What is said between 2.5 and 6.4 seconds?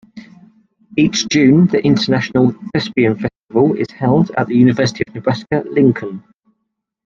Thespian Festival is held at the University of Nebraska-Lincoln.